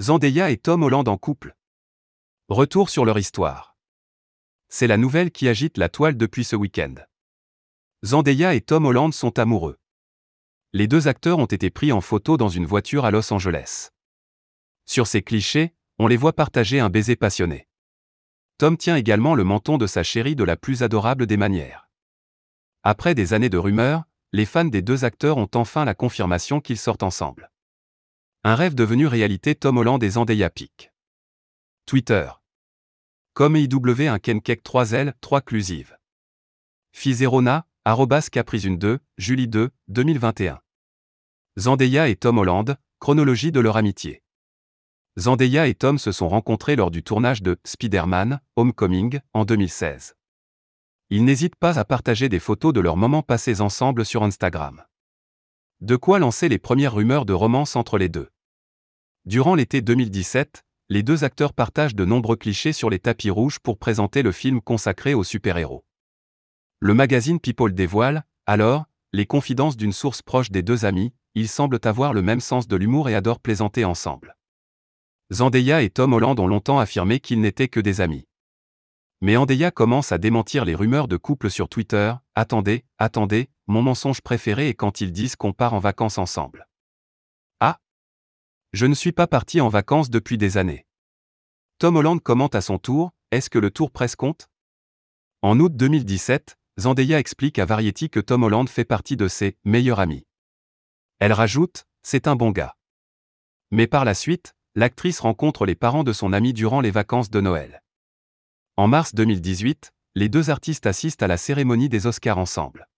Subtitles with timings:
[0.00, 1.54] Zendaya et Tom Holland en couple.
[2.48, 3.76] Retour sur leur histoire.
[4.68, 6.96] C'est la nouvelle qui agite la toile depuis ce week-end.
[8.02, 9.78] Zendaya et Tom Holland sont amoureux.
[10.72, 13.90] Les deux acteurs ont été pris en photo dans une voiture à Los Angeles.
[14.84, 17.68] Sur ces clichés, on les voit partager un baiser passionné.
[18.58, 21.88] Tom tient également le menton de sa chérie de la plus adorable des manières.
[22.82, 24.02] Après des années de rumeurs,
[24.32, 27.52] les fans des deux acteurs ont enfin la confirmation qu'ils sortent ensemble.
[28.46, 30.92] Un rêve devenu réalité Tom Holland et Zendaya pique.
[31.86, 32.30] Twitter.
[33.32, 35.96] Comme IW un Kenkek 3L, 3 clusive.
[36.92, 40.60] Fizerona, arrobas Caprizune 2, Julie 2, 2021.
[41.56, 44.22] Zendaya et Tom Holland, chronologie de leur amitié.
[45.16, 50.16] Zendaya et Tom se sont rencontrés lors du tournage de Spider-Man, Homecoming, en 2016.
[51.08, 54.84] Ils n'hésitent pas à partager des photos de leurs moments passés ensemble sur Instagram.
[55.80, 58.28] De quoi lancer les premières rumeurs de romance entre les deux.
[59.26, 63.78] Durant l'été 2017, les deux acteurs partagent de nombreux clichés sur les tapis rouges pour
[63.78, 65.82] présenter le film consacré aux super-héros.
[66.80, 68.84] Le magazine People dévoile, alors,
[69.14, 72.76] les confidences d'une source proche des deux amis, ils semblent avoir le même sens de
[72.76, 74.36] l'humour et adorent plaisanter ensemble.
[75.32, 78.26] Zendaya et Tom Holland ont longtemps affirmé qu'ils n'étaient que des amis.
[79.22, 82.12] Mais Zendaya commence à démentir les rumeurs de couple sur Twitter.
[82.34, 86.68] Attendez, attendez, mon mensonge préféré est quand ils disent qu'on part en vacances ensemble.
[88.74, 90.84] Je ne suis pas parti en vacances depuis des années.
[91.78, 94.48] Tom Holland commente à son tour Est-ce que le tour presse compte?
[95.42, 100.00] En août 2017, Zendaya explique à Variety que Tom Holland fait partie de ses meilleurs
[100.00, 100.26] amis.
[101.20, 102.74] Elle rajoute C'est un bon gars.
[103.70, 107.40] Mais par la suite, l'actrice rencontre les parents de son ami durant les vacances de
[107.40, 107.80] Noël.
[108.76, 112.88] En mars 2018, les deux artistes assistent à la cérémonie des Oscars ensemble.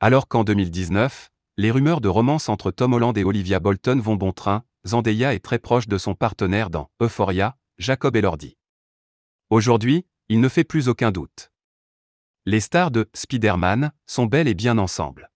[0.00, 4.32] Alors qu'en 2019, les rumeurs de romance entre Tom Holland et Olivia Bolton vont bon
[4.32, 8.56] train, Zendaya est très proche de son partenaire dans Euphoria, Jacob Elordi.
[9.48, 11.52] Aujourd'hui, il ne fait plus aucun doute.
[12.46, 15.30] Les stars de Spider-Man sont belles et bien ensemble.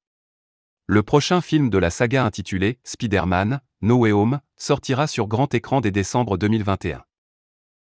[0.87, 5.81] Le prochain film de la saga intitulé Spider-Man, No Way Home sortira sur grand écran
[5.81, 7.06] dès décembre 2021.